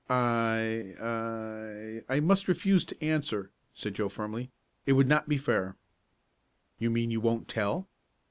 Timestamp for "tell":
7.47-7.87